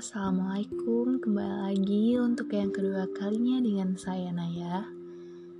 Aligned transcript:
Assalamualaikum, 0.00 1.20
kembali 1.20 1.76
lagi 1.76 2.16
untuk 2.16 2.56
yang 2.56 2.72
kedua 2.72 3.04
kalinya 3.20 3.60
dengan 3.60 4.00
saya 4.00 4.32
Naya. 4.32 4.88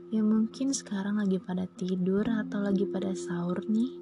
Yang 0.09 0.27
mungkin 0.33 0.73
sekarang 0.73 1.21
lagi 1.21 1.37
pada 1.37 1.69
tidur 1.77 2.25
atau 2.25 2.65
lagi 2.65 2.89
pada 2.89 3.13
sahur 3.13 3.61
nih? 3.69 3.93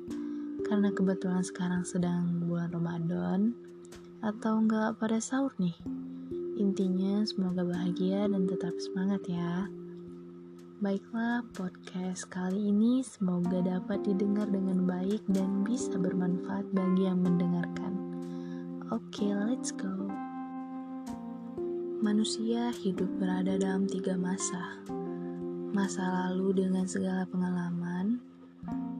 Karena 0.62 0.94
kebetulan 0.94 1.42
sekarang 1.42 1.82
sedang 1.82 2.46
bulan 2.46 2.70
Ramadan. 2.70 3.50
Atau 4.22 4.62
enggak 4.62 5.02
pada 5.02 5.18
sahur 5.18 5.50
nih? 5.58 5.74
Intinya 6.54 7.26
semoga 7.26 7.66
bahagia 7.66 8.30
dan 8.30 8.46
tetap 8.46 8.78
semangat 8.78 9.26
ya. 9.26 9.66
Baiklah, 10.78 11.42
podcast 11.50 12.30
kali 12.30 12.70
ini 12.70 13.02
semoga 13.02 13.58
dapat 13.58 14.06
didengar 14.06 14.46
dengan 14.46 14.86
baik 14.86 15.26
dan 15.34 15.66
bisa 15.66 15.98
bermanfaat 15.98 16.70
bagi 16.70 17.10
yang 17.10 17.26
mendengarkan. 17.26 17.90
Oke, 18.94 19.26
okay, 19.26 19.34
let's 19.34 19.74
go. 19.74 20.27
Manusia 21.98 22.70
hidup 22.70 23.10
berada 23.18 23.58
dalam 23.58 23.82
tiga 23.90 24.14
masa. 24.14 24.78
Masa 25.74 26.06
lalu 26.06 26.62
dengan 26.62 26.86
segala 26.86 27.26
pengalaman, 27.26 28.22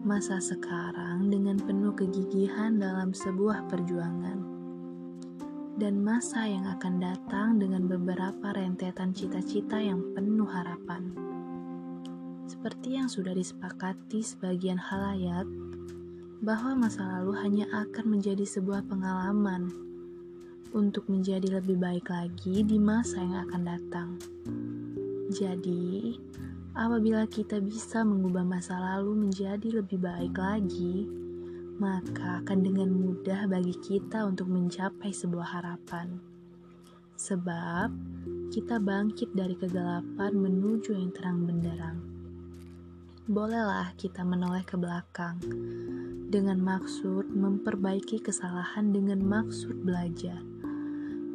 masa 0.02 0.42
sekarang 0.42 1.30
dengan 1.30 1.62
penuh 1.62 1.94
kegigihan 1.94 2.74
dalam 2.74 3.14
sebuah 3.14 3.70
perjuangan, 3.70 4.42
dan 5.78 6.02
masa 6.02 6.42
yang 6.50 6.66
akan 6.66 6.98
datang 6.98 7.62
dengan 7.62 7.86
beberapa 7.86 8.50
rentetan 8.50 9.14
cita-cita 9.14 9.78
yang 9.78 10.02
penuh 10.18 10.50
harapan. 10.50 11.14
Seperti 12.50 12.98
yang 12.98 13.06
sudah 13.06 13.30
disepakati 13.30 14.26
sebagian 14.26 14.74
halayak, 14.74 15.46
bahwa 16.42 16.74
masa 16.74 17.06
lalu 17.06 17.38
hanya 17.46 17.66
akan 17.70 18.18
menjadi 18.18 18.42
sebuah 18.42 18.90
pengalaman 18.90 19.87
untuk 20.76 21.08
menjadi 21.08 21.60
lebih 21.60 21.80
baik 21.80 22.12
lagi 22.12 22.60
di 22.64 22.76
masa 22.76 23.22
yang 23.22 23.48
akan 23.48 23.62
datang. 23.64 24.08
Jadi, 25.32 26.16
apabila 26.76 27.24
kita 27.28 27.60
bisa 27.60 28.04
mengubah 28.04 28.44
masa 28.44 28.76
lalu 28.76 29.28
menjadi 29.28 29.80
lebih 29.80 30.00
baik 30.00 30.34
lagi, 30.36 31.08
maka 31.78 32.42
akan 32.42 32.58
dengan 32.64 32.90
mudah 32.90 33.46
bagi 33.46 33.76
kita 33.78 34.26
untuk 34.26 34.50
mencapai 34.50 35.14
sebuah 35.14 35.48
harapan. 35.60 36.18
Sebab 37.18 37.88
kita 38.50 38.80
bangkit 38.82 39.34
dari 39.36 39.54
kegelapan 39.54 40.32
menuju 40.32 40.96
yang 40.96 41.12
terang 41.14 41.46
benderang. 41.46 41.98
Bolehlah 43.28 43.92
kita 44.00 44.24
menoleh 44.24 44.64
ke 44.64 44.80
belakang 44.80 45.36
dengan 46.28 46.60
maksud 46.60 47.28
memperbaiki 47.28 48.20
kesalahan 48.24 48.92
dengan 48.92 49.20
maksud 49.20 49.84
belajar 49.84 50.40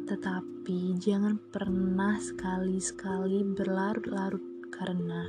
tetapi 0.04 1.00
jangan 1.00 1.40
pernah 1.48 2.20
sekali-sekali 2.20 3.40
berlarut-larut 3.56 4.68
karena 4.68 5.24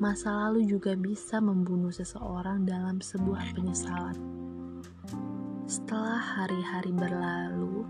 masa 0.00 0.32
lalu 0.32 0.64
juga 0.64 0.96
bisa 0.96 1.44
membunuh 1.44 1.92
seseorang 1.92 2.64
dalam 2.64 3.04
sebuah 3.04 3.52
penyesalan. 3.52 4.16
Setelah 5.68 6.18
hari-hari 6.18 6.90
berlalu, 6.90 7.84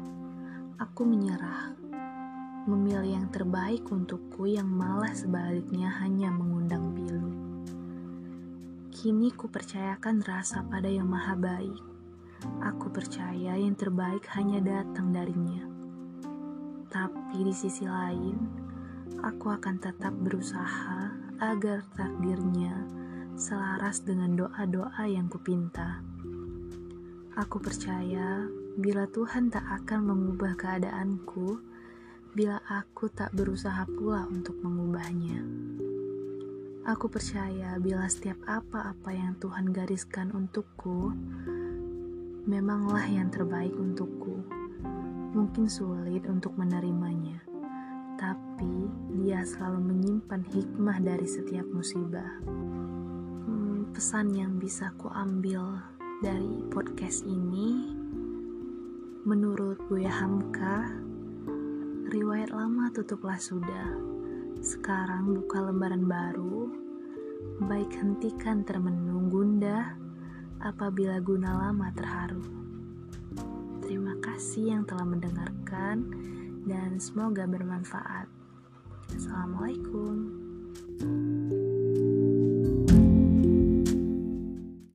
aku 0.83 1.07
menyerah, 1.07 1.71
memilih 2.67 3.23
yang 3.23 3.27
terbaik 3.31 3.87
untukku 3.87 4.51
yang 4.51 4.67
malah 4.67 5.15
sebaliknya 5.15 5.87
hanya 6.03 6.35
mengundang 6.35 6.95
pilu. 6.99 7.31
Kini 8.91 9.31
ku 9.35 9.47
percayakan 9.47 10.23
rasa 10.27 10.67
pada 10.67 10.91
yang 10.91 11.07
maha 11.07 11.39
baik. 11.39 11.79
Aku 12.59 12.91
percaya 12.91 13.55
yang 13.55 13.79
terbaik 13.79 14.27
hanya 14.35 14.59
datang 14.59 15.15
darinya. 15.15 15.82
Tapi 16.93 17.41
di 17.41 17.57
sisi 17.57 17.89
lain, 17.89 18.37
aku 19.25 19.49
akan 19.49 19.81
tetap 19.81 20.13
berusaha 20.13 21.09
agar 21.41 21.81
takdirnya 21.97 22.85
selaras 23.33 24.05
dengan 24.05 24.37
doa-doa 24.37 25.01
yang 25.09 25.25
kupinta. 25.33 26.05
Aku 27.33 27.65
percaya 27.65 28.45
bila 28.77 29.09
Tuhan 29.09 29.49
tak 29.49 29.65
akan 29.65 30.05
mengubah 30.05 30.53
keadaanku, 30.53 31.65
bila 32.37 32.61
aku 32.69 33.09
tak 33.09 33.33
berusaha 33.33 33.89
pula 33.89 34.29
untuk 34.29 34.61
mengubahnya. 34.61 35.41
Aku 36.85 37.09
percaya 37.09 37.81
bila 37.81 38.05
setiap 38.05 38.37
apa-apa 38.45 39.17
yang 39.17 39.33
Tuhan 39.41 39.73
gariskan 39.73 40.29
untukku, 40.29 41.09
memanglah 42.45 43.09
yang 43.09 43.33
terbaik 43.33 43.73
untukku 43.81 44.62
mungkin 45.33 45.65
sulit 45.65 46.29
untuk 46.29 46.53
menerimanya, 46.61 47.41
tapi 48.21 48.93
dia 49.17 49.41
selalu 49.49 49.81
menyimpan 49.81 50.45
hikmah 50.45 51.01
dari 51.01 51.25
setiap 51.25 51.65
musibah. 51.73 52.37
Hmm, 53.49 53.89
pesan 53.97 54.37
yang 54.37 54.61
bisa 54.61 54.93
ku 55.01 55.09
ambil 55.09 55.81
dari 56.21 56.61
podcast 56.69 57.25
ini, 57.25 57.97
menurut 59.25 59.81
Buya 59.89 60.13
Hamka, 60.13 60.93
riwayat 62.13 62.53
lama 62.53 62.93
tutuplah 62.93 63.41
sudah. 63.41 63.89
Sekarang 64.61 65.33
buka 65.33 65.65
lembaran 65.65 66.05
baru, 66.05 66.69
baik 67.67 67.89
hentikan 67.97 68.69
termenung 68.69 69.33
gundah 69.33 69.97
apabila 70.61 71.19
guna 71.25 71.57
lama 71.67 71.89
terharu. 71.97 72.72
Kasih 74.43 74.75
yang 74.75 74.83
telah 74.83 75.07
mendengarkan 75.07 76.03
dan 76.67 76.99
semoga 76.99 77.47
bermanfaat. 77.47 78.27
Assalamualaikum. 79.15 80.32